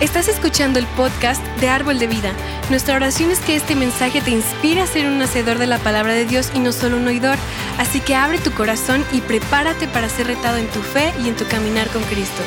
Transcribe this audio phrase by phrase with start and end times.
[0.00, 2.32] Estás escuchando el podcast de Árbol de Vida.
[2.70, 6.12] Nuestra oración es que este mensaje te inspire a ser un hacedor de la palabra
[6.12, 7.36] de Dios y no solo un oidor.
[7.78, 11.34] Así que abre tu corazón y prepárate para ser retado en tu fe y en
[11.34, 12.42] tu caminar con Cristo.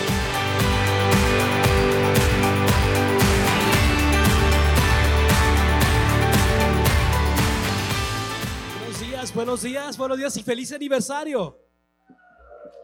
[8.79, 11.59] Buenos días, buenos días, buenos días y feliz aniversario.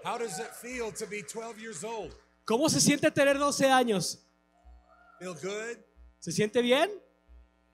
[0.04, 2.14] How does it feel to be 12 years old?
[2.44, 4.27] ¿Cómo se siente tener 12 años?
[5.20, 5.78] Feel good?
[6.20, 6.90] ¿Se siente bien?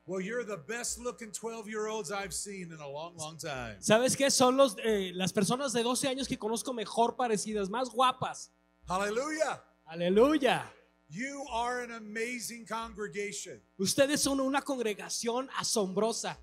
[0.05, 3.77] Well, you're the best looking 12 year olds I've seen in a long, long time.
[3.79, 4.29] ¿Sabes qué?
[4.29, 8.51] Son los, eh, las personas de 12 años que conozco mejor parecidas, más guapas.
[8.87, 9.63] Hallelujah.
[9.85, 10.69] Aleluya.
[11.09, 13.61] You are an amazing congregation.
[13.77, 16.37] Ustedes son una congregación asombrosa.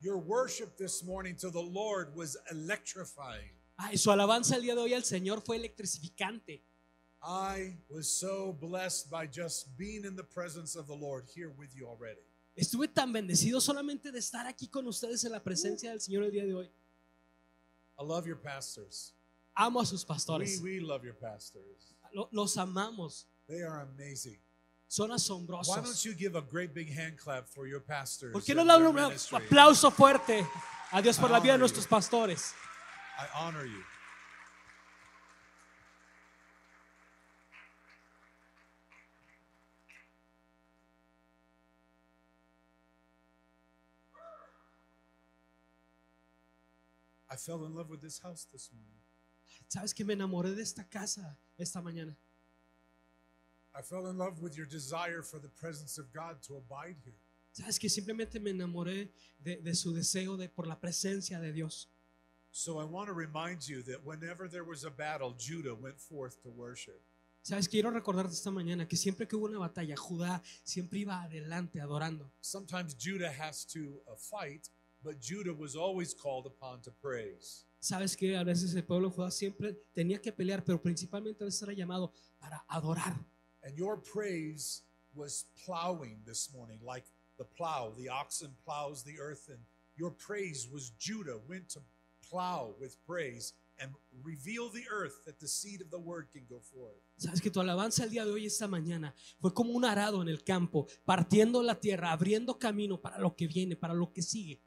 [0.00, 3.52] Your worship this morning to the Lord was electrifying.
[3.76, 6.64] Ay, su alabanza el día de hoy al Señor fue electrificante.
[7.26, 11.74] I was so blessed by just being in the presence of the Lord here with
[11.74, 12.20] you already.
[12.56, 16.30] Estuve tan bendecido solamente de estar aquí con ustedes en la presencia del Señor el
[16.30, 16.70] día de hoy.
[17.98, 19.12] I love your pastors.
[19.56, 20.60] Amo a sus pastores.
[20.60, 21.94] we love your pastors.
[22.12, 23.24] Lo- Los amamos.
[23.48, 24.38] They are amazing.
[24.86, 26.04] Son Why don't asombrosos.
[26.04, 28.32] you give a great big hand clap for your pastors?
[28.32, 28.98] ¿Por qué no le un
[29.32, 30.46] aplauso fuerte
[30.92, 32.52] a Dios por la vida de nuestros pastores?
[33.18, 33.82] I honor you.
[47.44, 49.00] Fell in love with this house this morning.
[49.68, 52.16] Sabes que me enamoré de esta casa esta mañana.
[53.74, 57.14] I fell in love with your desire for the presence of God to abide here.
[57.52, 59.08] Sabes que simplemente me enamoré
[59.42, 61.88] de, de su deseo de por la presencia de Dios.
[62.50, 66.40] So I want to remind you that whenever there was a battle, Judah went forth
[66.42, 67.00] to worship.
[67.42, 71.80] Sabes, quiero recordarte esta mañana que siempre que hubo una batalla, Judá siempre iba adelante
[71.80, 72.30] adorando.
[72.40, 74.68] Sometimes Judah has to uh, fight,
[75.04, 77.66] but Judah was always called upon to praise.
[77.80, 81.46] Sabes que a veces el pueblo de Judá siempre tenía que pelear, pero principalmente a
[81.46, 82.10] veces era llamado
[82.40, 83.14] para adorar.
[83.62, 84.82] And your praise
[85.14, 87.04] was plowing this morning, like
[87.36, 89.48] the plow, the oxen plows the earth.
[89.50, 89.58] And
[89.96, 91.80] your praise was Judah went to
[92.26, 96.60] plow with praise and reveal the earth that the seed of the word can go
[96.60, 97.02] forth.
[97.18, 100.28] Sabes que tu alabanza el día de hoy, esta mañana, fue como un arado en
[100.28, 104.60] el campo, partiendo la tierra, abriendo camino para lo que viene, para lo que sigue.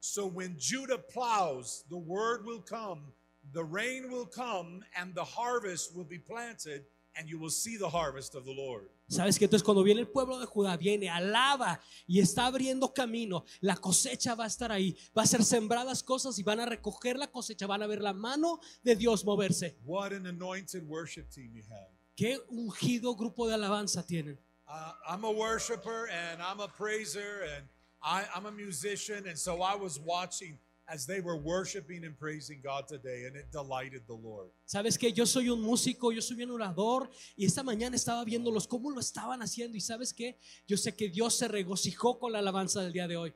[0.00, 3.12] So when Judah plows, the word will come,
[3.52, 6.84] the rain will come, and the harvest will be planted,
[7.16, 8.88] and you will see the harvest of the Lord.
[9.08, 13.44] Sabes que entonces cuando viene el pueblo de Judá, viene, alaba y está abriendo camino,
[13.60, 17.16] la cosecha va a estar ahí, va a ser sembradas cosas y van a recoger
[17.16, 19.78] la cosecha, van a ver la mano de Dios moverse.
[19.84, 21.88] What an anointed worship team you have.
[22.16, 24.38] Qué ungido grupo de alabanza tienen.
[24.68, 27.64] Uh, I'm a worshiper and I'm a praiser and
[28.02, 29.26] I, I'm a musician.
[29.26, 33.52] And so I was watching as they were worshiping and praising God today, and it
[33.52, 34.48] delighted the Lord.
[34.66, 38.66] Sabes que yo soy un músico, yo soy un orador y esta mañana estaba viéndolos
[38.66, 42.38] cómo lo estaban haciendo y sabes que yo sé que Dios se regocijó con la
[42.38, 43.34] alabanza del día de hoy.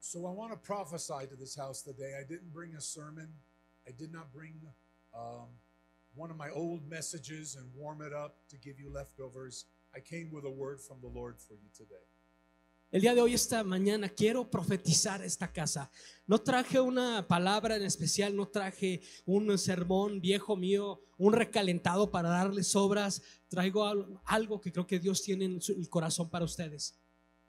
[0.00, 2.14] So I want to prophesy to this house today.
[2.16, 3.28] I didn't bring a sermon,
[3.88, 4.54] I did not bring
[5.12, 5.48] um,
[6.14, 9.64] one of my old messages and warm it up to give you leftovers.
[9.96, 12.02] I came with a word from the Lord for you today.
[12.90, 15.90] El día de hoy, esta mañana, quiero profetizar esta casa.
[16.28, 22.28] No traje una palabra en especial, no traje un sermón viejo mío, un recalentado para
[22.28, 23.20] darles obras.
[23.48, 26.94] Traigo al- algo que creo que Dios tiene en el corazón para ustedes.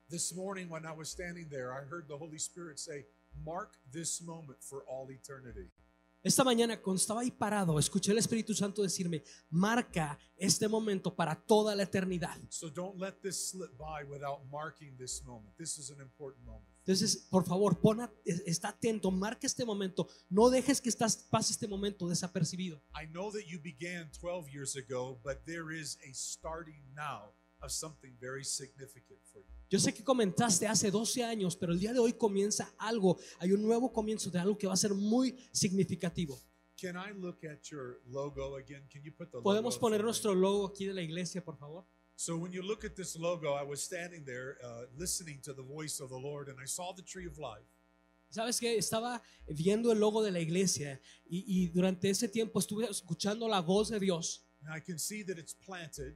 [0.09, 3.05] This morning, when I was standing there, I heard the Holy Spirit say,
[3.43, 5.69] Mark this moment for all eternity.
[6.25, 11.35] Esta mañana, cuando estaba ahí parado, escuché el Espíritu Santo decirme, marca este momento para
[11.35, 12.35] toda la eternidad.
[12.49, 15.55] So don't let this slip by without marking this moment.
[15.55, 16.67] This is an important moment.
[16.79, 18.11] Entonces, por favor, pon a-
[18.47, 20.07] está atento, marca este momento.
[20.27, 22.81] No dejes que estás, pase este momento desapercibido.
[22.99, 27.35] I know that you began 12 years ago, but there is a starting now
[27.65, 29.49] of something very significant for you.
[29.69, 33.17] Yo sé que comentaste hace 12 años, pero el día de hoy comienza algo.
[33.39, 36.39] Hay un nuevo comienzo de algo que va a ser muy significativo.
[36.79, 38.87] Can I look at your logo again?
[38.91, 41.85] Can you put the Podemos logo poner nuestro logo aquí de la iglesia, por favor.
[42.17, 45.63] So when you look at this logo, I was standing there uh, listening to the
[45.63, 47.65] voice of the Lord, and I saw the tree of life.
[48.29, 52.85] Sabes que estaba viendo el logo de la iglesia y, y durante ese tiempo estuve
[52.89, 54.45] escuchando la voz de Dios.
[54.61, 56.15] And I can see that it's planted,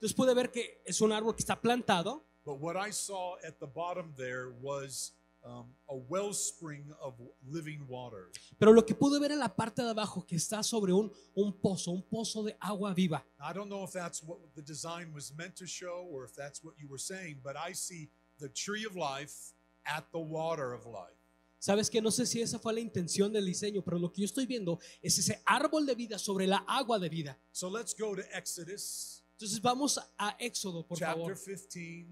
[0.00, 3.58] Entonces pude ver que es un árbol que está plantado, but what I saw at
[3.60, 5.12] the bottom there was
[5.44, 8.30] um, a wellspring of living water.
[8.58, 11.52] Pero lo que pude ver en la parte de abajo que está sobre un, un
[11.52, 13.22] pozo, un pozo de agua viva.
[13.38, 16.64] I don't know if that's what the design was meant to show or if that's
[16.64, 18.08] what you were saying, but I see
[18.38, 19.52] the tree of life
[19.84, 21.12] at the water of life.
[21.58, 24.24] Sabes que no sé si esa fue la intención del diseño, pero lo que yo
[24.24, 27.38] estoy viendo es ese árbol de vida sobre la agua de vida.
[27.52, 32.06] So let's go to Exodus Entonces vamos a Éxodo, por chapter favor, 15,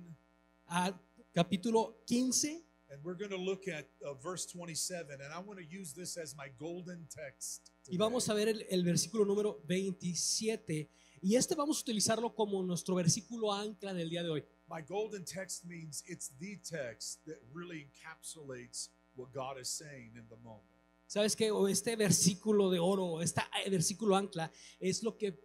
[0.67, 0.99] a
[1.35, 5.21] capítulo 15 and we're going to look at uh, verse 27.
[5.21, 7.71] And I want to use this as my golden text.
[7.87, 10.89] y vamos a ver el, el versículo número 27.
[11.21, 14.45] Y este vamos a utilizarlo como nuestro versículo ancla del día de hoy.
[14.67, 20.27] My golden text means it's the text that really encapsulates what God is saying in
[20.31, 20.65] the moment.
[21.07, 25.39] Sabes que este versículo de oro, este versículo ancla, es lo que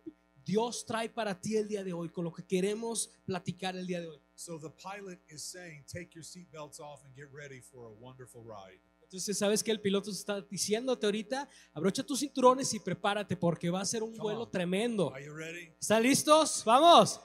[0.45, 4.01] Dios trae para ti el día de hoy, con lo que queremos platicar el día
[4.01, 4.19] de hoy.
[4.35, 8.43] So the pilot is saying, take your seatbelts off and get ready for a wonderful
[8.43, 8.79] ride.
[9.03, 13.81] Entonces, sabes que el piloto está diciéndote ahorita, abrocha tus cinturones y prepárate porque va
[13.81, 14.51] a ser un Come vuelo on.
[14.51, 15.13] tremendo.
[15.13, 15.71] Are you ready?
[15.79, 16.63] ¿Están listos?
[16.65, 17.19] Vamos,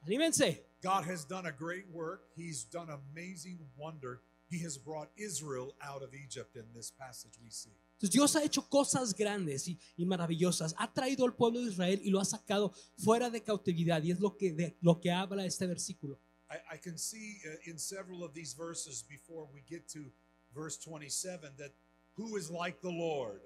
[0.00, 0.64] anímense.
[0.82, 2.22] God has done a great work.
[2.36, 4.22] He's done amazing wonder.
[4.48, 7.76] He has brought Israel out of Egypt in this passage we see.
[7.96, 10.74] Entonces, Dios ha hecho cosas grandes y, y maravillosas.
[10.76, 14.02] Ha traído al pueblo de Israel y lo ha sacado fuera de cautividad.
[14.02, 16.18] Y es lo que, de, lo que habla este versículo.
[16.50, 20.12] I, I can see uh, in several of these verses before we get to
[20.54, 21.72] verse 27 that
[22.16, 23.40] who is like the Lord?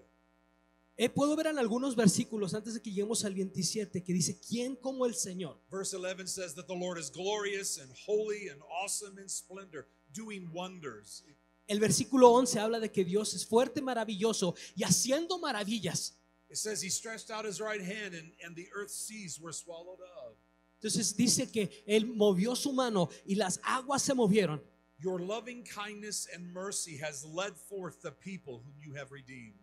[0.99, 4.77] Eh, puedo ver en algunos versículos antes de que lleguemos al 27 que dice, ¿quién
[4.77, 5.57] como el Señor?
[5.71, 10.51] Verse 11 says that the Lord is glorious and holy and awesome in splendor, doing
[10.53, 11.23] wonders.
[11.71, 16.17] El versículo 11 habla de que Dios es fuerte, maravilloso y haciendo maravillas.
[16.49, 20.01] It says he stretched out his right hand and, and the earth's seas were swallowed
[20.01, 20.37] up.
[20.81, 24.61] Entonces dice que Él movió su mano y las aguas se movieron.
[24.99, 29.55] Your loving kindness and mercy has led forth the people whom you have redeemed.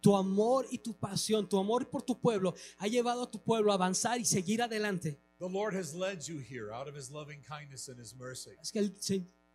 [0.00, 3.72] Tu amor y tu pasión, tu amor por tu pueblo ha llevado a tu pueblo
[3.72, 5.18] a avanzar y seguir adelante.
[5.40, 8.52] The Lord has led you here out of his loving kindness and his mercy.
[8.62, 8.92] Es que el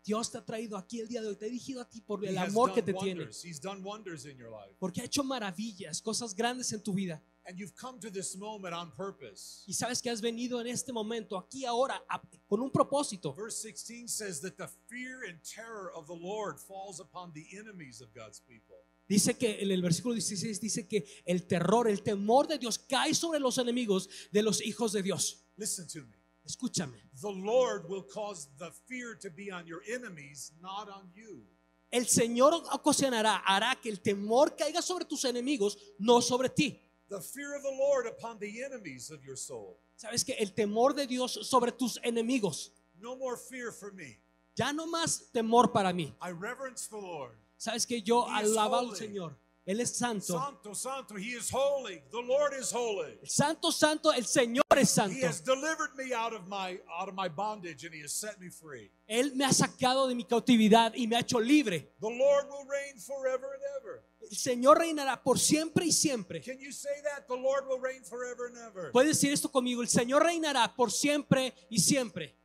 [0.04, 2.24] Dios te ha traído aquí el día de hoy, te ha dirigido a ti por
[2.26, 3.44] He el has amor que te tiene, wonders.
[3.46, 4.76] Life.
[4.80, 7.22] porque ha hecho maravillas, cosas grandes en tu vida.
[7.46, 9.64] And you've come to this moment on purpose.
[9.68, 13.34] Y sabes que has venido en este momento, aquí ahora, a- con un propósito.
[13.34, 18.02] Verse 16 says that the fear and terror of the Lord falls upon the enemies
[18.02, 18.76] of God's people.
[19.08, 23.14] Dice que en el versículo 16 dice que el terror, el temor de Dios cae
[23.14, 25.44] sobre los enemigos de los hijos de Dios.
[25.58, 26.21] Listen to me.
[26.46, 26.98] Escúchame.
[27.22, 31.46] The Lord will cause the fear to be on your enemies, not on you.
[31.92, 36.80] El Señor ocasionará, hará que el temor caiga sobre tus enemigos, no sobre ti.
[37.10, 39.78] The fear of the Lord upon the enemies of your soul.
[39.98, 42.72] Sabes que el temor de Dios sobre tus enemigos.
[43.00, 44.18] No more fear for me.
[44.56, 46.14] Ya no más temor para mí.
[46.22, 47.36] I reverence the Lord.
[47.58, 48.96] Sabes que yo alaba al.
[48.96, 49.36] Señor.
[49.66, 50.34] Él es santo.
[50.40, 52.02] Santo, Santo, He is holy.
[52.12, 53.20] The Lord is holy.
[53.26, 55.28] Santo, santo, el Señor es He santo.
[55.28, 58.50] has delivered me out of my out of my bondage and He has set me
[58.50, 58.92] free.
[59.08, 61.94] Él me ha sacado de mi cautividad y me ha hecho libre.
[62.00, 64.04] The Lord will reign forever and ever.
[64.32, 66.42] El Señor reinará por siempre y siempre.
[66.42, 67.28] Can you say that?
[67.28, 68.92] The Lord will reign forever and ever.
[68.92, 69.82] Puedes decir esto conmigo.
[69.82, 72.36] El Señor reinará por siempre y siempre.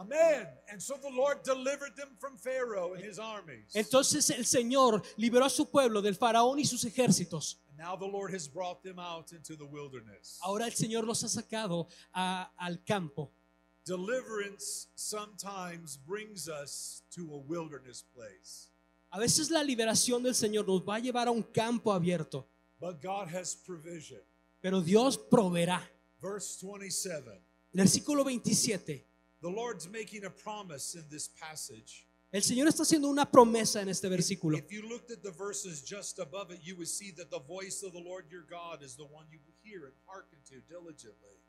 [0.00, 0.48] Amen.
[0.72, 3.70] And so the Lord delivered them from Pharaoh and his armies.
[3.74, 7.58] Entonces el Señor liberó a su pueblo del faraón y sus ejércitos.
[7.68, 10.38] And now the Lord has brought them out into the wilderness.
[10.42, 13.30] Ahora el Señor los ha sacado a- al campo.
[13.84, 18.68] Deliverance sometimes brings us to a wilderness place.
[19.12, 22.46] A veces la liberación del Señor nos va a llevar a un campo abierto,
[22.78, 24.20] But God has provision.
[24.62, 25.82] pero Dios proveerá.
[26.22, 27.42] Verse 27.
[27.72, 29.04] Versículo 27.
[29.42, 32.06] The Lord's making a promise in this passage.
[32.32, 34.56] El Señor está haciendo una promesa en este versículo.
[34.56, 37.82] If you looked at the verses just above it, you would see that the voice
[37.82, 41.40] of the Lord your God is the one you will hear and hearken to diligently.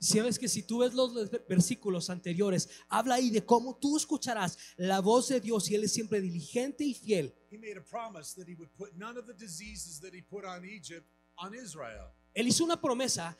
[0.00, 1.12] Sabes que si tú ves los
[1.48, 5.92] versículos anteriores, habla ahí de cómo tú escucharás la voz de Dios y Él es
[5.92, 7.34] siempre diligente y fiel.
[7.50, 10.44] He made a promise that he would put none of the diseases that he put
[10.44, 12.12] on Egypt on Israel.
[12.34, 13.36] Él hizo una promesa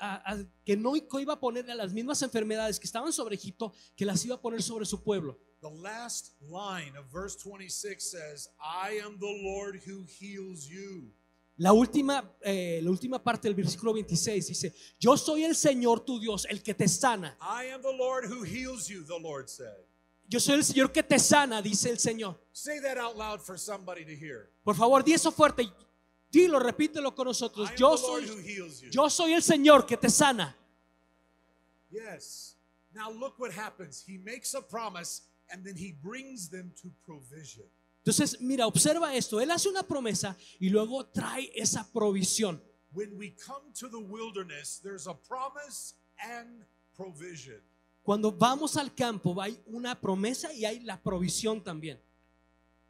[0.00, 3.72] a- a- que no iba a poner a las mismas enfermedades que estaban sobre Egipto,
[3.96, 5.38] que las iba a poner sobre su pueblo.
[5.60, 11.10] The last line of verse 26 says, I am the Lord who heals you.
[11.56, 16.18] La última, eh, la última parte del versículo 26 dice, yo soy el Señor tu
[16.18, 17.38] Dios, el que te sana.
[17.40, 19.86] I am the Lord who heals you, the Lord said.
[20.26, 22.38] Yo soy el Señor que te sana, dice el Señor.
[22.52, 24.50] Say that out loud for somebody to hear.
[24.64, 25.70] Por favor, di eso fuerte.
[26.34, 27.70] Dilo, repítelo con nosotros.
[27.78, 28.26] Yo soy,
[28.90, 30.56] yo soy el Señor que te sana.
[31.90, 32.56] Yes.
[32.92, 34.04] Now look what happens.
[34.04, 37.64] He makes a promise and then he brings them to provision.
[37.98, 39.40] Entonces, mira, observa esto.
[39.40, 42.60] Él hace una promesa y luego trae esa provisión.
[42.92, 46.64] When we come to the wilderness, there's a promise and
[46.96, 47.60] provision.
[48.02, 51.98] Cuando vamos al campo hay una promesa y hay la provisión también.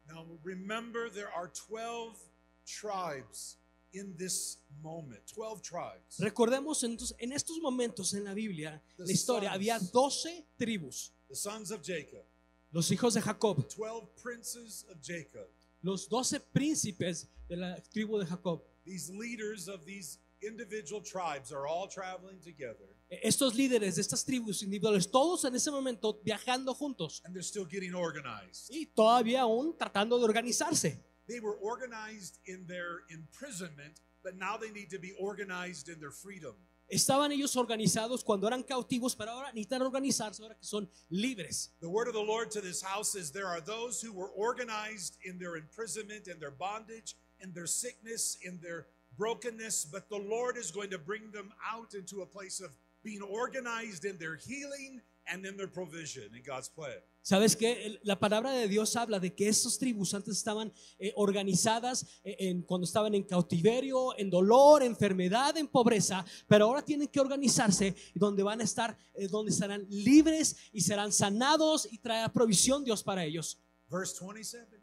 [0.07, 2.17] Now remember, there are 12
[2.65, 3.57] tribes
[3.93, 5.21] in this moment.
[5.33, 6.19] 12 tribes.
[6.19, 9.55] Recordemos entonces, en estos momentos en la Biblia, The la historia, sons.
[9.55, 12.23] había 12 tribus, The sons of Jacob,
[12.71, 15.47] los hijos de Jacob, 12 princes of Jacob.
[15.81, 18.61] los 12 príncipes de la tribu de Jacob.
[18.83, 24.61] These leaders of these individual tribes are all traveling together Estos líderes de estas tribus
[24.63, 28.69] individuales, todos en ese momento viajando juntos and they're still getting organized.
[28.71, 30.99] y todavía aún tratando de organizarse.
[31.27, 36.11] They were organized in their imprisonment, but now they need to be organized in their
[36.11, 36.53] freedom.
[36.87, 41.69] Estaban ellos organizados cuando eran cautivos, pero ahora necesitan organizarse ahora que son libres.
[41.81, 45.17] The word of the Lord to this house is there are those who were organized
[45.25, 48.85] in their imprisonment, and their bondage, in their sickness, in their
[49.17, 53.21] brokenness, but the Lord is going to bring them out into a place of being
[53.21, 57.01] organized in their healing and in their provision in God's plan.
[57.25, 57.99] ¿Sabes qué?
[58.03, 62.61] La palabra de Dios habla de que esas tribus antes estaban eh, organizadas eh, en,
[62.61, 68.43] cuando estaban en cautiverio, en dolor, enfermedad, en pobreza, pero ahora tienen que organizarse donde
[68.43, 73.25] van a estar, eh, donde estarán libres y serán sanados y traerá provisión Dios para
[73.25, 73.57] ellos.
[73.89, 74.79] Verse 27.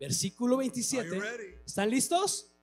[0.00, 1.20] Versículo Are you 27.
[1.20, 1.58] ready?
[1.66, 2.54] ¿Están listos?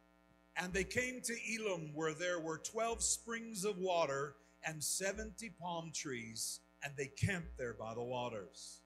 [0.55, 5.91] And they came to Elam, where there were 12 springs of water and 70 palm
[5.93, 8.78] trees, and they camped there by the waters.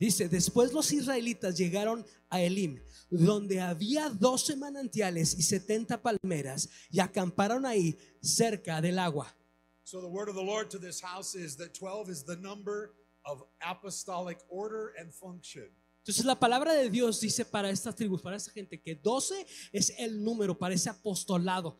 [0.00, 2.80] Dice, después los israelitas llegaron a Elim,
[3.10, 9.36] donde había 12 manantiales y 70 palmeras, y acamparon ahí cerca del agua.
[9.84, 12.94] So the word of the Lord to this house is that 12 is the number
[13.26, 15.68] of apostolic order and function.
[15.98, 19.92] Entonces la palabra de Dios dice para estas tribus, para esta gente, que 12 es
[19.98, 21.78] el número para ese apostolado.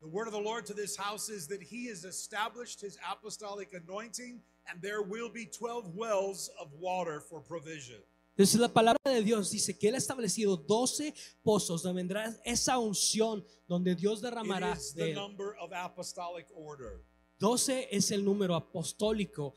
[0.00, 3.72] The word of the Lord to this house is that he has established his apostolic
[3.72, 8.00] anointing, and there will be 12 wells of water for provision.
[8.36, 12.78] Entonces la palabra de Dios dice que Él ha establecido 12 pozos donde vendrá esa
[12.78, 15.14] unción donde Dios derramará is de the él.
[15.14, 17.04] number of apostolic order.
[17.38, 19.54] 12 es el número apostólico.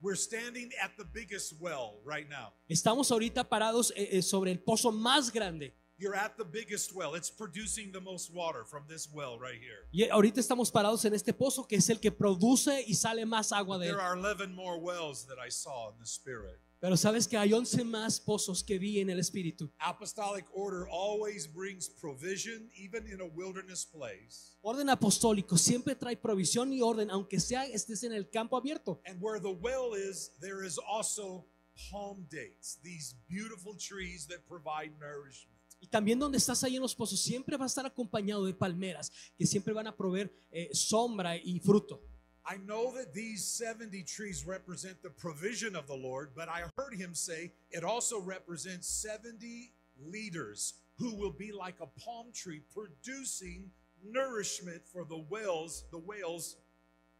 [0.00, 2.52] We're standing at the biggest well right now.
[2.68, 5.74] Estamos ahorita parados eh, eh, sobre el pozo más grande.
[5.98, 7.14] You're at the biggest well.
[7.14, 9.88] It's producing the most water from this well right here.
[9.92, 13.50] Y ahorita estamos parados en este pozo que es el que produce y sale más
[13.50, 13.92] agua de él.
[13.94, 16.60] There are 11 more wells that I saw in the spirit.
[16.80, 19.72] Pero sabes que hay 11 más pozos que vi en el espíritu.
[19.78, 24.54] Apostolic order always brings provision, even in a wilderness place.
[24.60, 29.00] Orden apostólico siempre trae provisión y orden, aunque sea estés en el campo abierto.
[29.06, 31.46] And where the well is, there is also
[31.90, 35.55] palm dates, these beautiful trees that provide nourishment.
[35.86, 39.12] Y también donde estás ahí en los pozos siempre va a estar acompañado de palmeras
[39.38, 42.02] que siempre van a proveer eh, sombra y fruto.
[42.44, 46.94] I know that these 70 trees represent the provision of the Lord, but I heard
[46.94, 53.70] him say it also represents 70 leaders who will be like a palm tree producing
[54.04, 56.56] nourishment for the wells, the wells,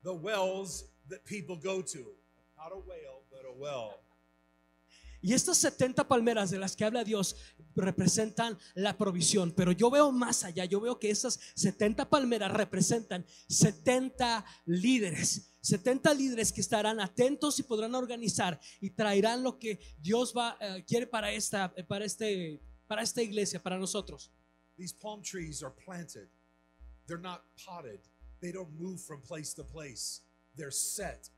[0.03, 2.05] the wells that people go to.
[2.57, 4.01] Not a whale, but a well.
[5.23, 7.37] Y estas 70 palmeras de las que habla Dios
[7.75, 13.27] representan la provisión, pero yo veo más allá, yo veo que esas 70 palmeras representan
[13.49, 15.53] 70 líderes.
[15.61, 20.85] 70 líderes que estarán atentos y podrán organizar y traerán lo que Dios va eh,
[20.87, 24.31] quiere para esta para este para esta iglesia, para nosotros.
[24.77, 26.29] These palm trees are planted.
[27.07, 28.01] They're not potted.
[28.41, 30.21] They don't move from place to place.
[30.57, 31.29] They're set.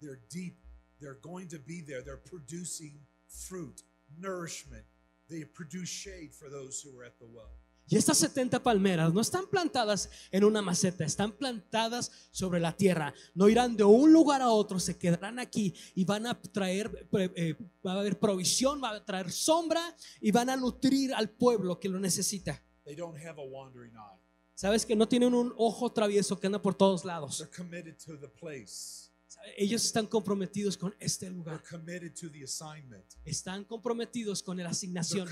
[0.00, 0.58] They're deep.
[1.00, 2.02] They're going to be there.
[2.02, 3.82] They're producing fruit,
[4.18, 4.84] nourishment.
[5.28, 7.58] They produce shade for those who are at the well.
[7.90, 13.14] Y estas 70 palmeras no están plantadas en una maceta, están plantadas sobre la tierra.
[13.34, 17.56] No irán de un lugar a otro, se quedarán aquí y van a traer, eh,
[17.84, 21.88] va a haber provisión, va a traer sombra y van a nutrir al pueblo que
[21.88, 22.62] lo necesita.
[22.84, 24.20] They don't have a wandering eye.
[24.54, 27.38] Sabes que no tienen un ojo travieso que anda por todos lados.
[27.38, 29.07] They're committed to the place.
[29.56, 31.62] Ellos están comprometidos con este lugar.
[31.62, 33.04] committed to the assignment.
[33.24, 35.28] Están comprometidos con la asignación.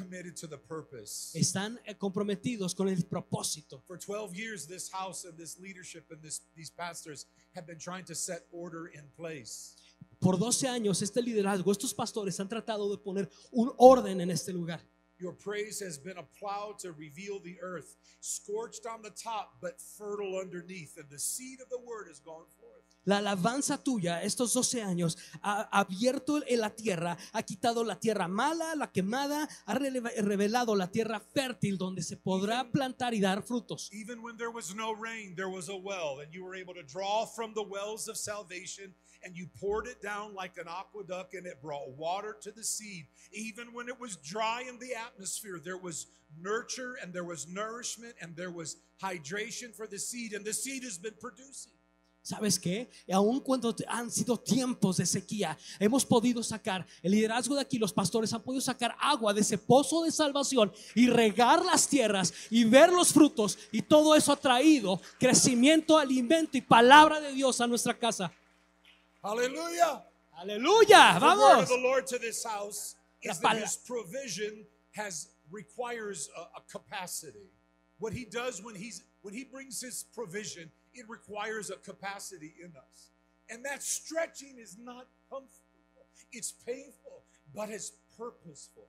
[1.35, 3.83] Están eh, comprometidos con el propósito.
[3.87, 8.05] For 12 years, this house and this leadership and this, these pastors have been trying
[8.05, 9.77] to set order in place.
[10.19, 14.53] Por 12 años este liderazgo, estos pastores han tratado de poner un orden en este
[14.53, 14.81] lugar.
[15.19, 19.81] Your praise has been a plow to reveal the earth, scorched on the top, but
[19.81, 22.66] fertile underneath, and the seed of the word has gone forth.
[23.07, 28.27] La alabanza tuya, estos 12 años, ha abierto en la tierra, ha quitado la tierra
[28.27, 33.89] mala, la quemada, ha revelado la tierra fértil donde se podrá plantar y dar frutos.
[33.93, 36.83] Even when there was no rain, there was a well, and you were able to
[36.83, 41.47] draw from the wells of salvation, and you poured it down like an aqueduct, and
[41.47, 43.07] it brought water to the seed.
[43.31, 46.09] Even when it was dry in the atmosphere, there was
[46.43, 50.83] nurture, and there was nourishment, and there was hydration for the seed, and the seed
[50.83, 51.76] has been producing.
[52.27, 52.91] ¿Sabes qué?
[53.07, 57.79] Y aun cuando han sido tiempos de sequía, hemos podido sacar, el liderazgo de aquí,
[57.79, 62.35] los pastores han podido sacar agua de ese pozo de salvación y regar las tierras
[62.51, 63.57] y ver los frutos.
[63.71, 68.33] Y todo eso ha traído crecimiento, alimento y palabra de Dios a nuestra casa.
[69.23, 71.71] Aleluya, of vamos.
[71.71, 72.01] La
[73.23, 74.67] is that pala- his provision
[74.97, 77.53] has requires a, a capacity.
[78.01, 82.71] What he does when he's when he brings his provision, it requires a capacity in
[82.77, 83.11] us.
[83.51, 86.07] And that stretching is not comfortable.
[86.31, 88.87] It's painful, but it's purposeful.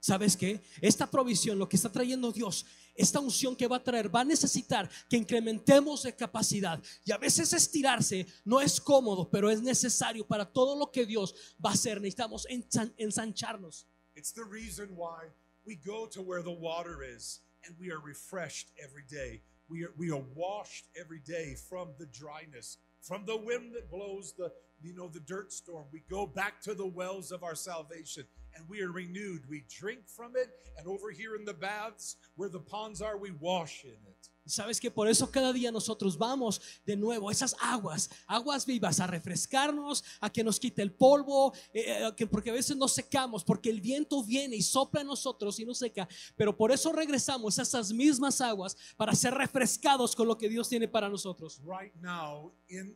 [0.00, 0.60] ¿Sabes qué?
[0.80, 2.64] Esta provisión, lo que está trayendo Dios,
[2.94, 6.82] esta unción que va a traer, va a necesitar que incrementemos de capacidad.
[7.04, 11.34] Y a veces estirarse no es cómodo, pero es necesario para todo lo que Dios
[11.62, 12.00] va a hacer.
[12.00, 13.84] Necesitamos ensan- ensancharnos.
[14.14, 15.28] It's the reason why
[15.66, 19.42] we go to where the water is and we are refreshed every day.
[19.68, 24.34] We are, we are washed every day from the dryness, from the wind that blows
[24.36, 25.86] the you know the dirt storm.
[25.92, 29.42] We go back to the wells of our salvation and we are renewed.
[29.48, 33.30] We drink from it and over here in the baths where the ponds are, we
[33.30, 34.28] wash in it.
[34.46, 39.06] Sabes que por eso cada día nosotros vamos de nuevo esas aguas, aguas vivas, a
[39.06, 43.42] refrescarnos, a que nos quite el polvo, eh, eh, que porque a veces nos secamos,
[43.42, 46.08] porque el viento viene y sopla nosotros y nos seca.
[46.36, 50.68] Pero por eso regresamos a esas mismas aguas para ser refrescados con lo que Dios
[50.68, 51.60] tiene para nosotros.
[51.64, 52.94] Right now in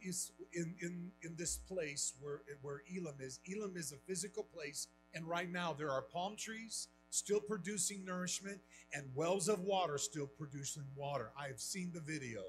[0.52, 3.40] in in this place where where Elam is.
[3.46, 8.60] Elam is a physical place and right now there are palm trees still producing nourishment
[8.94, 11.32] and wells of water still producing water.
[11.38, 12.40] I have seen the video.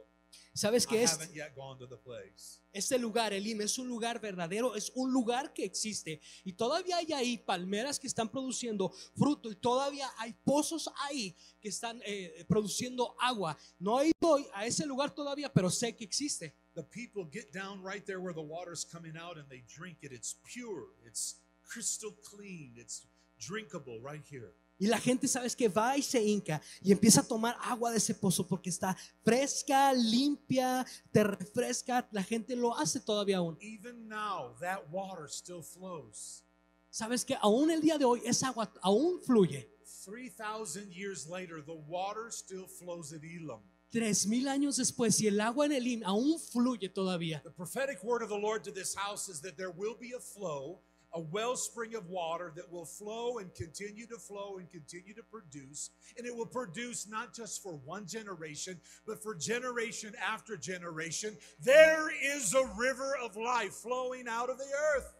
[0.53, 2.59] Sabes I que este, haven't yet gone to the place.
[2.73, 6.21] este lugar, Elim, es un lugar verdadero, es un lugar que existe.
[6.43, 11.69] Y todavía hay ahí palmeras que están produciendo fruto y todavía hay pozos ahí que
[11.69, 13.57] están eh, produciendo agua.
[13.79, 16.53] No he ido a ese lugar todavía, pero sé que existe.
[16.75, 20.11] The people get down right there where the water's coming out and they drink it.
[20.13, 20.87] It's pure.
[21.05, 22.75] It's crystal clean.
[22.77, 23.05] It's
[23.45, 24.53] drinkable right here.
[24.79, 27.97] Y la gente, sabes que va y se hinca y empieza a tomar agua de
[27.97, 32.07] ese pozo porque está fresca, limpia, te refresca.
[32.11, 33.57] La gente lo hace todavía aún.
[33.61, 36.43] Even now, that water still flows.
[36.89, 39.69] Sabes que aún el día de hoy esa agua aún fluye.
[40.03, 43.61] 3,000 years later, the water still flows at Elam.
[43.91, 47.43] Tres mil años después y el agua en Elim aún fluye todavía.
[47.43, 50.19] The prophetic word of the Lord to this house is that there will be a
[50.19, 50.79] flow,
[51.13, 55.89] a wellspring of water that will flow and continue to flow and continue to produce.
[56.17, 61.37] And it will produce not just for one generation, but for generation after generation.
[61.63, 65.13] There is a river of life flowing out of the earth.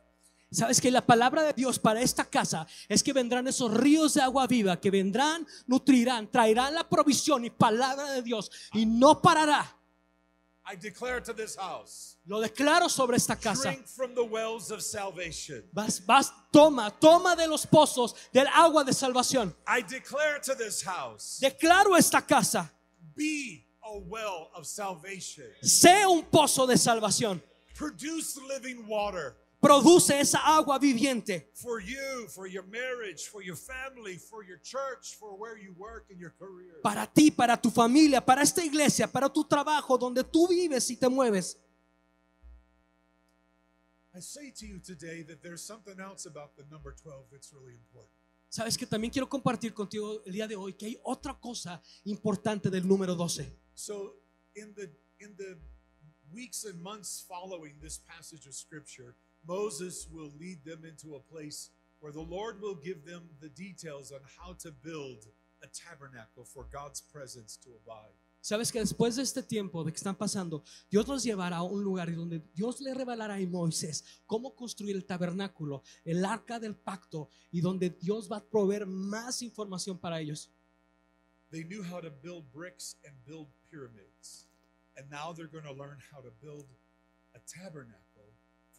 [0.54, 4.22] Sabes que la palabra de Dios para esta casa es que vendrán esos ríos de
[4.22, 9.81] agua viva que vendrán, nutrirán, traerán la provisión y palabra de Dios y no parará.
[10.66, 13.72] I declare to this house Lo declaro sobre esta casa.
[13.72, 15.64] drink from the wells of salvation.
[15.74, 19.54] Vas, vas, toma, toma de los pozos del agua de salvación.
[19.68, 22.70] I declare to this house Declaro esta casa,
[23.16, 25.46] be a well of salvation.
[25.64, 27.42] sea un pozo de salvación.
[27.76, 29.36] Produce living water.
[29.62, 35.16] Produce esa agua viviente for you, for your marriage, for your family, for your church,
[35.20, 36.82] for where you work in your career.
[36.82, 40.96] para ti, para tu familia, para esta iglesia, para tu trabajo, donde tú vives y
[40.96, 41.58] te mueves.
[44.16, 47.76] I say to you today that there's something else about the number 12 that's really
[47.76, 48.12] important.
[48.50, 52.70] Sabes que también quiero compartir contigo el día de hoy que hay otra cosa importante
[52.72, 53.46] del número 12.
[53.76, 54.16] So
[54.56, 55.56] in the in the
[56.34, 59.16] weeks and months following this passage of scripture,
[59.48, 64.12] Moses will lead them into a place where the Lord will give them the details
[64.12, 65.28] on how to build
[65.64, 68.16] a tabernacle for God's presence to abide.
[68.44, 71.84] Sabes que después de este tiempo de que están pasando, Dios los llevará a un
[71.84, 77.30] lugar donde Dios le revelará a Moisés cómo construir el tabernáculo, el arca del pacto
[77.52, 80.50] y donde Dios va a proveer más información para ellos.
[81.52, 84.48] They knew how to build bricks and build pyramids.
[84.98, 86.66] And now they're going to learn how to build
[87.36, 88.11] a tabernacle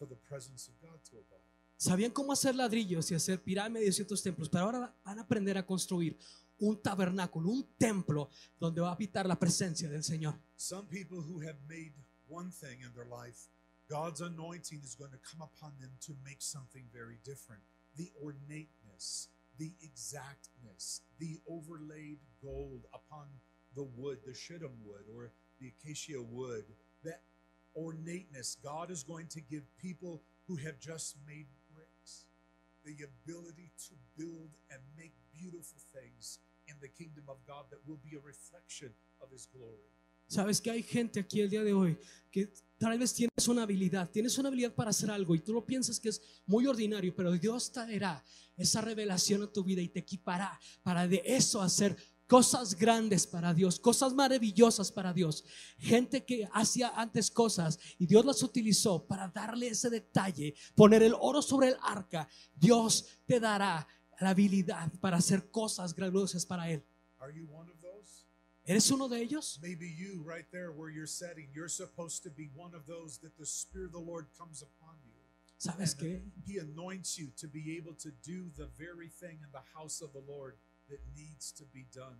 [0.03, 1.41] for the presence of God to abide.
[1.77, 5.57] Sabían cómo hacer ladrillos y hacer pirámides y otros templos, pero ahora van a aprender
[5.57, 6.17] a construir
[6.59, 10.35] un tabernáculo, un templo donde va a habitar la presencia del Señor.
[10.55, 11.93] Some people who have made
[12.29, 13.49] one thing in their life
[13.89, 17.61] God's anointing is going to come upon them to make something very different.
[17.97, 19.27] The ornateness,
[19.59, 23.27] the exactness, the overlaid gold upon
[23.75, 26.63] the wood, the shittim wood or the acacia wood,
[27.03, 27.21] that
[27.75, 28.57] ornateness.
[28.63, 32.25] God is going to give people who have just made bricks
[32.83, 37.99] the ability to build and make beautiful things in the kingdom of God that will
[38.03, 38.89] be a reflection
[39.21, 39.89] of His glory.
[40.27, 41.97] Sabes que hay gente aquí el día de hoy
[42.31, 45.65] que tal vez tienes una habilidad, tienes una habilidad para hacer algo y tú lo
[45.65, 48.23] piensas que es muy ordinario, pero Dios traerá
[48.57, 51.95] esa revelación a tu vida y te equipará para de eso hacer
[52.27, 55.43] cosas grandes para Dios, cosas maravillosas para Dios.
[55.77, 61.13] Gente que hacía antes cosas y Dios las utilizó para darle ese detalle, poner el
[61.19, 62.27] oro sobre el arca.
[62.55, 63.87] Dios te dará
[64.19, 66.83] la habilidad para hacer cosas grandiosas para Él.
[67.19, 68.25] Are you one of those?
[68.65, 69.59] ¿Eres uno de ellos?
[69.61, 73.37] Maybe you, right there where you're sitting, you're supposed to be one of those that
[73.37, 75.13] the Spirit of the Lord comes upon you.
[75.57, 76.21] ¿Sabes qué?
[76.45, 80.11] He anoints you to be able to do the very thing in the house of
[80.11, 80.57] the Lord
[80.93, 82.19] that needs to be done.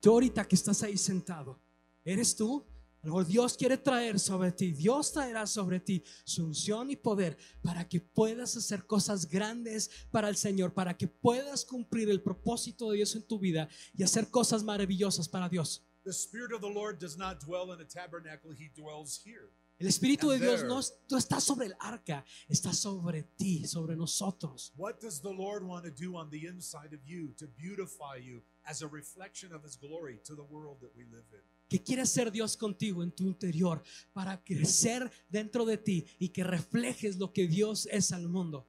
[0.00, 1.60] Tú ahorita que estás ahí sentado,
[2.04, 2.66] ¿eres tú?
[3.02, 6.96] A lo mejor Dios quiere traer sobre ti, Dios traerá sobre ti su unción y
[6.96, 12.22] poder para que puedas hacer cosas grandes para el Señor, para que puedas cumplir el
[12.22, 15.86] propósito de Dios en tu vida y hacer cosas maravillosas para Dios.
[16.04, 19.50] The Spirit of the Lord does not dwell in a tabernacle, He dwells here.
[19.76, 24.72] El Espíritu de Dios no, no está sobre el arca, está sobre ti, sobre nosotros.
[24.76, 28.42] What does the Lord want to do on the inside of you to beautify you
[28.64, 31.40] as a reflection of His glory to the world that we live in?
[31.68, 33.82] ¿Qué quiere hacer Dios contigo en tu interior
[34.12, 38.68] para crecer dentro de ti y que reflejes lo que Dios es al mundo?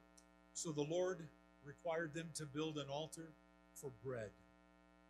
[0.54, 1.28] So the Lord
[1.64, 3.32] required them to build an altar
[3.74, 4.32] for bread.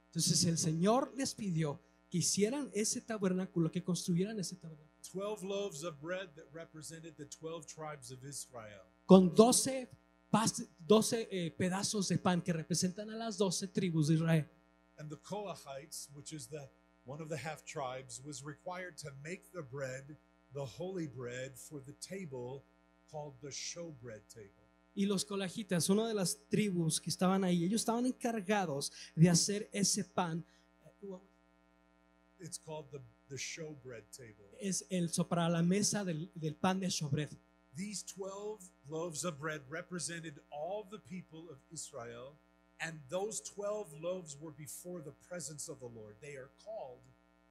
[0.08, 1.80] Entonces el Señor les pidió
[2.10, 7.26] que hicieran ese tabernáculo, que construyeran ese tabernáculo 12 loaves of bread that represented the
[7.26, 8.84] 12 tribes of Israel.
[9.06, 9.88] con 12,
[10.32, 14.44] pas- 12 eh, pedazos de pan que representan a las 12 tribus de Israel.
[14.98, 16.68] And the Kohathites, which is the
[17.04, 20.16] one of the half tribes, was required to make the bread,
[20.54, 22.64] the holy bread, for the table
[23.10, 24.64] called the showbread table.
[24.96, 29.68] Y los colajitas, una de las tribus que estaban ahí, ellos estaban encargados de hacer
[29.72, 30.42] ese pan.
[32.40, 34.44] It's called the, the showbread table.
[34.60, 37.28] Es el para la mesa del, del pan de Shobred.
[37.76, 42.36] These 12 loaves of bread represented all the people of Israel,
[42.80, 46.16] and those 12 loaves were before the presence of the Lord.
[46.22, 47.00] They are called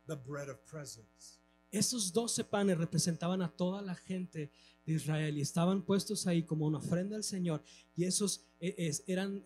[0.07, 1.39] the bread of presence.
[1.71, 4.49] Esos 12 panes representaban a toda la gente
[4.85, 7.61] de Israel y estaban puestos ahí como una ofrenda al Señor.
[7.97, 9.43] Y esos eh, es- eran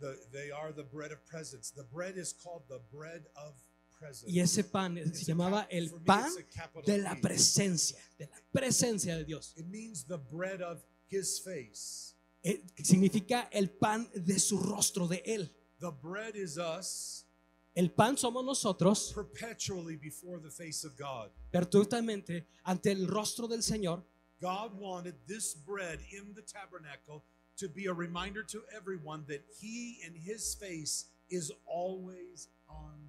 [0.00, 1.70] The, they are the bread of presence.
[1.72, 3.54] The bread is called the bread of.
[4.26, 6.30] Y ese pan se llamaba el pan
[6.86, 9.54] de la presencia, de la presencia de Dios.
[9.56, 12.14] It means the bread of his face.
[12.42, 15.50] Eh, significa el pan de su rostro de él.
[15.80, 17.24] The bread is us
[17.78, 21.30] El pan somos nosotros perpetually before the face of God.
[21.52, 24.02] perpetuamente ante el rostro del Señor.
[24.40, 27.24] God wanted this bread in the tabernacle
[27.56, 33.07] to be a reminder to everyone that he and his face is always on.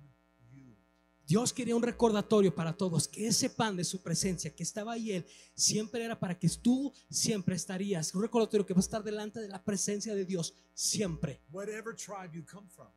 [1.29, 5.11] Dios quería un recordatorio para todos que ese pan de su presencia que estaba ahí
[5.11, 8.15] él siempre era para que tú siempre estarías.
[8.15, 11.39] Un recordatorio que va a estar delante de la presencia de Dios siempre.
[11.51, 12.87] Whatever tribe you come from,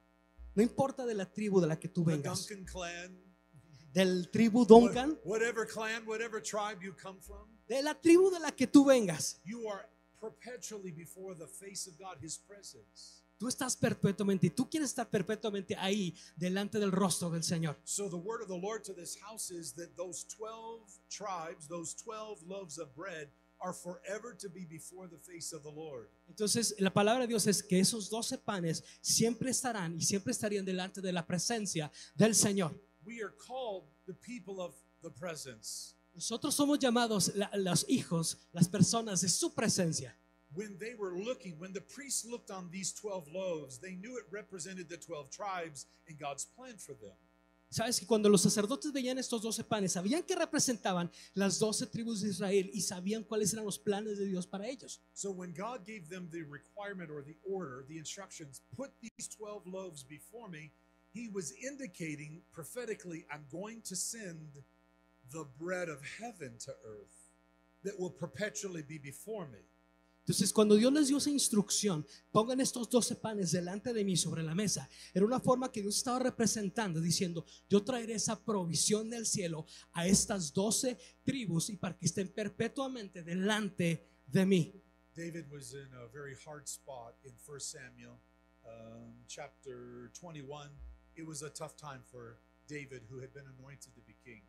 [0.54, 2.48] No importa de la tribu de la que tú vengas.
[2.48, 3.22] Duncan clan,
[3.92, 5.18] Del tribu Duncan.
[5.24, 9.42] whatever clan, whatever tribe you come from, De la tribu de la que tú vengas.
[9.44, 9.86] you are
[10.18, 13.21] perpetually before the face of God, his presence.
[13.42, 17.76] Tú estás perpetuamente y tú quieres estar perpetuamente ahí delante del rostro del Señor.
[17.82, 20.78] So the word of the Lord to this house is that those 12
[21.10, 25.72] tribes, those 12 loaves of bread are forever to be before the face of the
[25.72, 26.08] Lord.
[26.28, 30.64] Entonces, la palabra de Dios es que esos 12 panes siempre estarán y siempre estarían
[30.64, 32.72] delante de la presencia del Señor.
[33.04, 35.96] We are called the people of the presence.
[36.14, 40.16] Nosotros somos llamados la- los hijos, las personas de su presencia.
[40.54, 44.24] When they were looking, when the priests looked on these 12 loaves, they knew it
[44.30, 47.16] represented the 12 tribes and God's plan for them.
[47.72, 52.20] Sabes que cuando los sacerdotes veían estos 12 panes, sabían que representaban las 12 tribus
[52.20, 55.00] de Israel y sabían cuáles eran los planes de Dios para ellos.
[55.14, 59.66] So when God gave them the requirement or the order, the instructions, put these 12
[59.66, 60.70] loaves before me,
[61.14, 64.62] he was indicating prophetically, I'm going to send
[65.30, 67.30] the bread of heaven to earth
[67.84, 69.64] that will perpetually be before me.
[70.22, 74.44] Entonces, cuando Dios les dio esa instrucción, pongan estos 12 panes delante de mí sobre
[74.44, 79.26] la mesa, era una forma que Dios estaba representando, diciendo, yo traeré esa provisión del
[79.26, 84.82] cielo a estas 12 tribus y para que estén perpetuamente delante de mí.
[85.14, 88.18] David was in a very hard spot in 1 Samuel
[88.64, 90.70] um, chapter 21.
[91.16, 94.42] It was a tough time for David, who had been anointed to be king.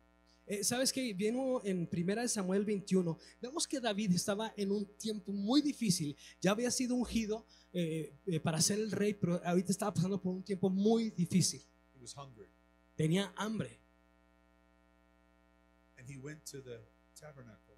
[0.46, 4.84] Eh, Sabes que viene en primera de Samuel 21, vemos que David estaba en un
[4.98, 9.72] tiempo muy difícil, ya había sido ungido eh, eh, para ser el rey, pero ahorita
[9.72, 11.62] estaba pasando por un tiempo muy difícil.
[11.94, 12.48] He was hungry.
[12.96, 13.80] Tenía hambre
[15.96, 16.80] And he went to the
[17.18, 17.74] tabernacle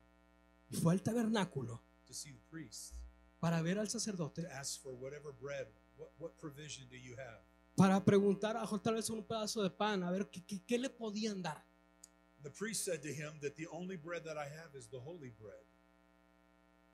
[0.68, 2.94] y fue al tabernáculo to see the priest,
[3.38, 7.40] para ver al sacerdote, to ask for whatever bread, what, what provision do you have?
[7.76, 10.88] para preguntar a tal vez un pedazo de pan, a ver qué, qué- qué le
[10.90, 11.64] podían dar.
[12.46, 15.30] The priest said to him that the only bread that I have is the holy
[15.30, 15.66] bread.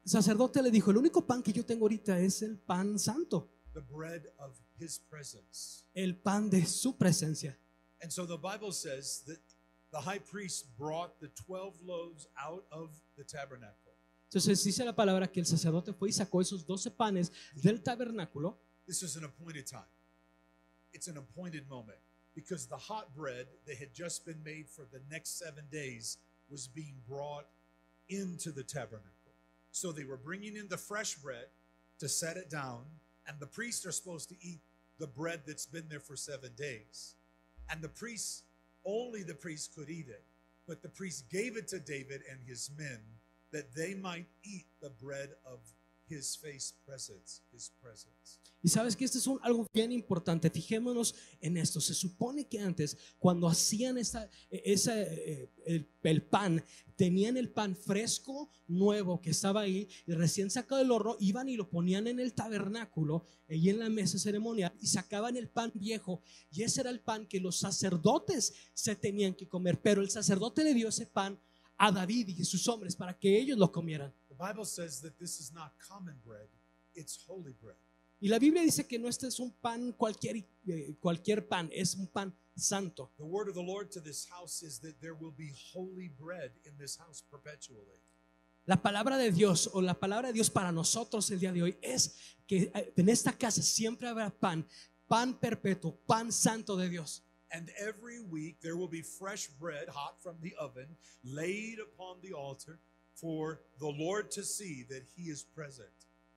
[0.03, 3.51] El sacerdote le dijo, el único pan que yo tengo ahorita es el pan santo,
[3.75, 5.85] the bread of his presence.
[5.95, 7.55] el pan de su presencia.
[8.01, 9.41] And so the Bible says that
[9.91, 12.88] the high priest brought the 12 loaves out of
[13.19, 13.93] the tabernacle.
[14.31, 18.59] Entonces dice la palabra que el sacerdote fue y sacó esos 12 panes del tabernáculo.
[18.87, 19.85] This is an appointed time.
[20.95, 21.99] It's an appointed moment
[22.35, 26.18] because the hot bread that had just been made for the next seven days
[26.51, 27.47] was being brought
[28.09, 29.11] into the tabernacle.
[29.71, 31.47] So they were bringing in the fresh bread
[31.99, 32.81] to set it down,
[33.27, 34.61] and the priests are supposed to eat
[34.99, 37.14] the bread that's been there for seven days.
[37.71, 38.42] And the priests,
[38.85, 40.25] only the priests could eat it.
[40.66, 43.01] But the priest gave it to David and his men
[43.53, 45.59] that they might eat the bread of
[46.16, 48.38] his face presence, his presence.
[48.64, 50.48] Y sabes que esto es un- algo bien importante.
[50.48, 51.81] Fijémonos en esto.
[51.81, 57.75] Se supone que antes, cuando hacían esa, esa, eh, el, el pan, tenían el pan
[57.75, 62.20] fresco, nuevo, que estaba ahí, y recién sacado del horno, iban y lo ponían en
[62.20, 66.22] el tabernáculo, y en la mesa ceremonial, y sacaban el pan viejo.
[66.53, 69.81] Y ese era el pan que los sacerdotes se tenían que comer.
[69.81, 71.37] Pero el sacerdote le dio ese pan
[71.77, 74.14] a David y sus hombres para que ellos lo comieran.
[74.42, 76.48] The Bible says that this is not common bread,
[76.96, 77.76] it's holy bread.
[78.20, 81.94] Y la Biblia dice que no este es un pan cualquier, eh, cualquier pan, es
[81.94, 83.12] un pan santo.
[83.18, 86.50] The word of the Lord to this house is that there will be holy bread
[86.64, 88.02] in this house perpetually.
[88.66, 91.76] La palabra de Dios o la palabra de Dios para nosotros el día de hoy
[91.81, 92.16] es
[92.48, 94.66] que eh, en esta casa siempre habrá pan,
[95.07, 97.22] pan perpetuo, pan santo de Dios.
[97.52, 102.33] And every week there will be fresh bread, hot from the oven, laid upon the
[102.33, 102.81] altar
[103.22, 105.88] for the Lord to see that He is present.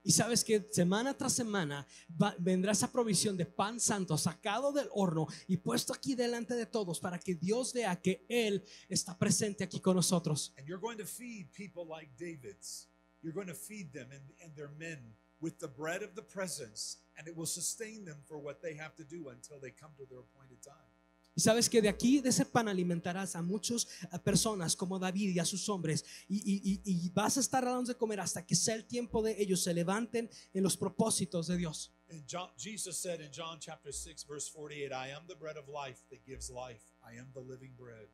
[0.07, 1.83] Y sabes que semana tras semana
[2.21, 6.67] va- vendrá esa provisión de pan santo sacado del horno y puesto aquí delante de
[6.67, 10.53] todos para que Dios vea que Él está presente aquí con nosotros.
[10.59, 12.87] And you're going to feed people like David's.
[13.23, 14.99] You're going to feed them and, and their men
[15.41, 18.95] with the bread of the presence, and it will sustain them for what they have
[18.97, 20.93] to do until they come to their appointed time.
[21.35, 23.87] Y sabes que de aquí, de ese pan, alimentarás a muchas
[24.23, 26.05] personas como David y a sus hombres.
[26.29, 29.35] Y, y- y- vas a estar dando de comer hasta que sea el tiempo de
[29.41, 31.91] ellos se levanten en los propósitos de Dios.
[32.29, 35.99] John, Jesus said in John chapter 6, verse 48, I am the bread of life
[36.09, 36.83] that gives life.
[37.03, 38.07] I am the living bread.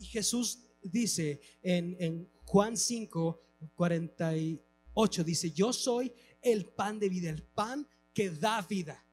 [0.00, 3.40] Y Jesús dice en, en Juan 5,
[3.76, 9.04] 48, dice, yo soy el pan de vida, el pan que da vida.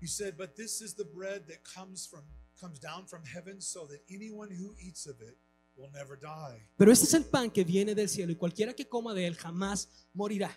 [0.00, 2.24] He said, But this is the bread that comes from
[2.64, 5.36] comes down from heaven so that anyone who eats of it
[5.76, 6.62] will never die.
[6.78, 9.36] Pero este es el pan que viene del cielo y cualquiera que coma de él
[9.36, 10.50] jamás morirá.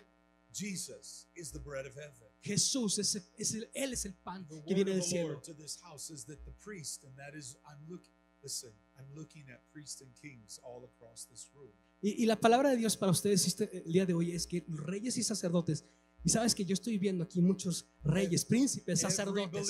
[0.52, 2.28] Jesus is the bread of heaven.
[2.40, 5.40] Jesús es, es el, él es el pan The que viene del cielo.
[5.44, 9.44] To this house is that the priest, and that is, I'm looking, listen, I'm looking
[9.50, 11.72] at priests and kings all across this room.
[12.00, 14.64] Y, y la palabra de Dios para ustedes este- el día de hoy es que
[14.68, 15.84] reyes y sacerdotes,
[16.24, 19.66] y sabes que yo estoy viendo aquí muchos reyes, príncipes, sacerdotes.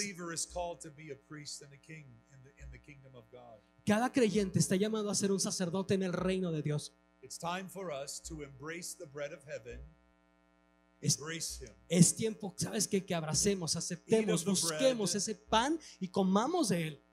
[3.85, 6.93] Cada creyente está llamado a ser un sacerdote en el reino de Dios.
[7.23, 9.81] It's time for us to embrace the bread of heaven,
[11.01, 11.73] Es, embrace Him.
[11.89, 17.05] es tiempo, sabes que que abracemos, aceptemos, busquemos ese pan y comamos de él.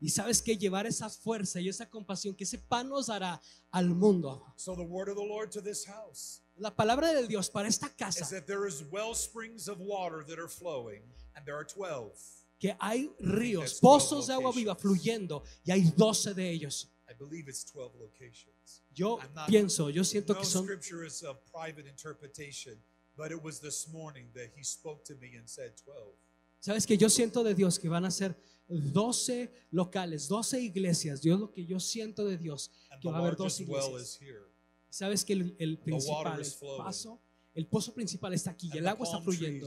[0.00, 3.40] Y sabes que llevar esa fuerza y esa compasión que ese pan nos dará
[3.70, 4.44] al mundo.
[4.56, 7.86] So the word of the Lord to this house La palabra de Dios para esta
[7.86, 11.02] is casa, that there is well springs of water that are flowing,
[11.34, 12.12] and there are 12.
[12.60, 16.88] que hay ríos, pozos de agua viva fluyendo y hay 12 de ellos.
[17.10, 18.82] I believe it's 12 locations.
[18.94, 22.78] Yo I'm not- pienso, yo siento no que son scripture is of private interpretation,
[23.16, 26.14] but it was this morning that he spoke to me and said 12.
[26.60, 28.36] Sabes que yo siento de Dios que van a ser
[28.68, 31.20] 12 locales, 12 iglesias.
[31.20, 33.68] Dios lo que yo siento de Dios, And que the va a haber 12 largest
[33.68, 34.08] well iglesias.
[34.14, 34.51] is here.
[34.92, 37.18] Sabes que el, el principal, el paso,
[37.54, 39.66] el pozo principal está aquí y el agua está fluyendo.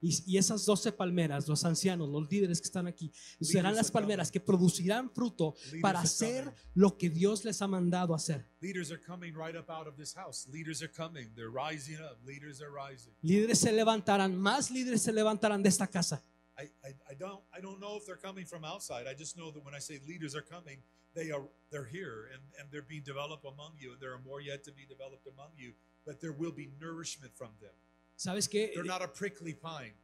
[0.00, 4.32] Y, y esas 12 palmeras, los ancianos, los líderes que están aquí, serán las palmeras
[4.32, 8.44] que producirán fruto para hacer lo que Dios les ha mandado hacer.
[8.60, 10.48] Leaders are coming right up out of this house.
[10.48, 11.32] Leaders are coming.
[11.36, 12.18] They're rising up.
[12.26, 13.12] Leaders are rising.
[13.22, 16.24] Líderes se levantarán, más líderes se levantarán de esta casa.
[16.58, 19.06] I, I, I don't I don't know if they're coming from outside.
[19.06, 20.82] I just know that when I say leaders are coming,
[21.14, 24.40] they are they're here and, and they're being developed among you, and there are more
[24.40, 25.72] yet to be developed among you,
[26.04, 27.74] but there will be nourishment from them.
[28.16, 28.72] ¿Sabes qué?
[28.74, 29.94] They're not a prickly pine.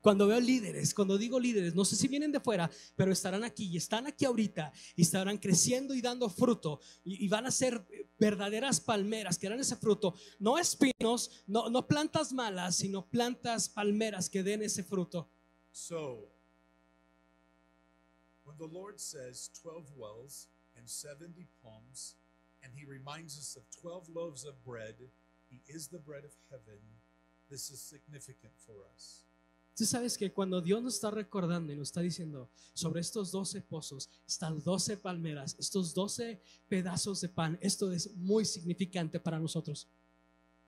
[0.00, 3.64] Cuando veo líderes, cuando digo líderes, no sé si vienen de fuera, pero estarán aquí
[3.66, 7.84] y están aquí ahorita y estarán creciendo y dando fruto y, y van a ser
[8.16, 10.14] verdaderas palmeras que dan ese fruto.
[10.38, 15.28] No espinos, no, no plantas malas, sino plantas palmeras que den ese fruto.
[15.72, 16.28] So
[18.44, 22.14] when the Lord says 12 wells and 70 palms,
[22.62, 24.94] and he reminds us of 12 loaves of bread,
[25.50, 26.80] he is the bread of heaven.
[27.50, 29.24] This is significant for us.
[29.78, 33.60] Tú sabes que cuando Dios nos está recordando y nos está diciendo sobre estos 12
[33.60, 39.86] pozos, estas 12 palmeras, estos 12 pedazos de pan, esto es muy significante para nosotros.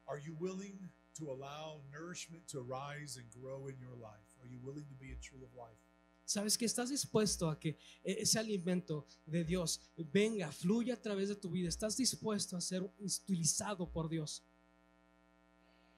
[0.07, 0.79] Are you willing
[1.19, 4.30] to allow nourishment to rise and grow in your life?
[4.43, 5.79] Are you willing to be a tree of life?
[6.25, 9.81] Sabes que estás dispuesto a que ese alimento de Dios
[10.13, 11.69] venga, fluya a través de tu vida.
[11.69, 14.43] Estás dispuesto a ser utilizado por Dios.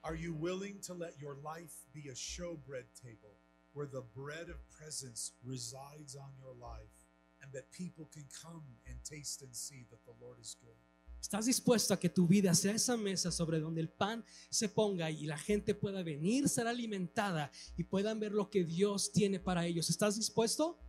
[0.02, 3.36] Are you willing to let your life be a showbread table
[3.74, 7.06] where the bread of presence resides on your life
[7.42, 10.78] and that people can come and taste and see that the Lord is good?
[11.22, 15.08] Estás dispuesto a que tu vida sea esa mesa sobre donde el pan se ponga
[15.08, 19.64] y la gente pueda venir, ser alimentada y puedan ver lo que Dios tiene para
[19.64, 19.88] ellos.
[19.88, 20.80] ¿Estás dispuesto?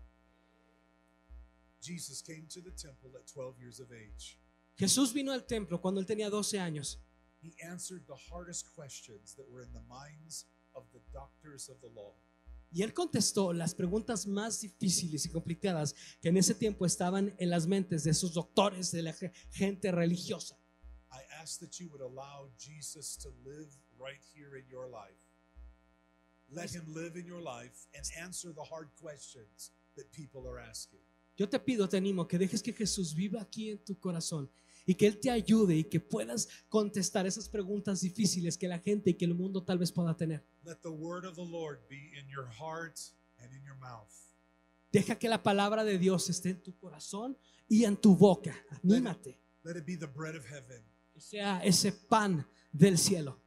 [1.80, 4.40] Jesus came to the temple at 12 years of age.
[4.76, 7.00] Jesús vino al templo cuando él tenía 12 años.
[7.40, 11.90] He answered the hardest questions that were in the minds of the doctors of the
[11.94, 12.16] law.
[12.74, 17.50] Y él contestó las preguntas más difíciles y complicadas que en ese tiempo estaban en
[17.52, 20.58] las mentes de esos doctores, de la ge- gente religiosa.
[21.12, 25.20] I ask that you would allow Jesus to live right here in your life.
[26.50, 31.00] Let him live in your life and answer the hard questions that people are asking.
[31.38, 34.50] Yo te pido, te animo, que dejes que Jesús viva aquí en tu corazón
[34.86, 39.12] y que Él te ayude y que puedas contestar esas preguntas difíciles que la gente
[39.12, 40.44] y que el mundo tal vez pueda tener.
[40.66, 43.00] Let the word of the Lord be in your heart
[43.42, 44.12] and in your mouth.
[44.92, 47.36] Deja que la palabra de Dios esté en tu corazón
[47.70, 48.56] y en tu boca.
[48.84, 49.38] Anímate.
[49.64, 50.82] Let it be the bread of heaven.
[51.14, 53.38] Que sea ese pan del cielo.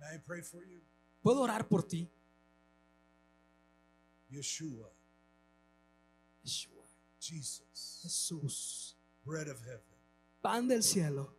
[0.00, 0.80] May I pray for you?
[1.22, 2.08] Puedo orar por ti.
[4.30, 4.90] Yeshua,
[6.44, 6.84] Yeshua,
[7.20, 9.80] Jesus, Jesús, bread of heaven.
[10.42, 11.34] pan del cielo.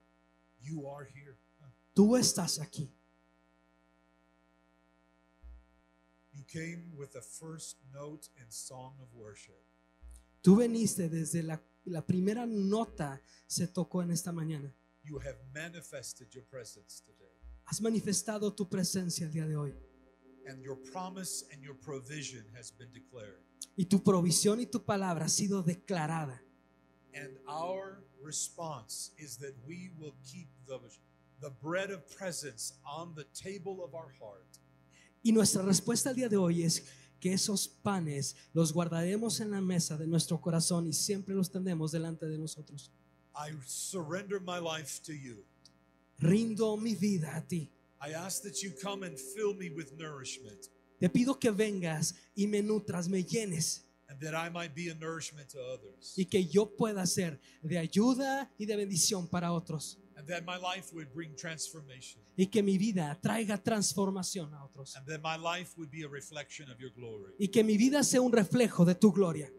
[0.62, 1.38] You are here.
[1.94, 2.90] Tú estás aquí.
[6.36, 9.64] You came with the first note and song of worship.
[10.42, 14.74] Tú veniste desde la, la primera nota se tocó en esta mañana.
[15.04, 17.32] You have manifested your presence today.
[17.66, 19.74] Has manifestado tu presencia el día de hoy.
[20.48, 23.42] And your promise and your provision has been declared.
[23.78, 26.42] Y tu provisión y tu palabra ha sido declarada.
[27.16, 30.80] And our response is that we will keep the,
[31.40, 34.60] the bread of presence on the table of our heart.
[35.26, 36.84] Y nuestra respuesta al día de hoy es
[37.20, 41.92] que esos panes los guardaremos en la mesa de nuestro corazón y siempre los tendremos
[41.92, 42.92] delante de nosotros.
[43.36, 45.44] I surrender my life to you.
[46.20, 47.72] Rindo mi vida a ti.
[48.00, 50.68] I ask that you come and fill me with nourishment
[51.00, 54.96] Te pido que vengas y me nutras, me llenes and that I might be a
[54.96, 56.14] nourishment to others.
[56.16, 59.98] y que yo pueda ser de ayuda y de bendición para otros.
[60.18, 62.22] And that my life would bring transformation.
[62.38, 64.96] Y que mi vida traiga transformación a otros.
[64.96, 67.34] And that my life would be a reflection of your glory.
[67.38, 69.52] Y que mi vida sea un reflejo de tu gloria.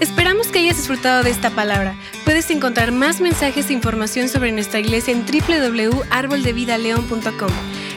[0.00, 1.96] Esperamos que hayas disfrutado de esta palabra.
[2.24, 7.81] Puedes encontrar más mensajes e información sobre nuestra iglesia en www.arboldevidaleon.com.